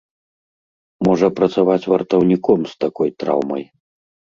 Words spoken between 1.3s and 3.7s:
працаваць вартаўніком з такой траўмай.